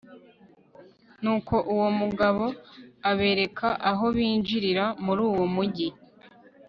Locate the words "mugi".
5.55-5.87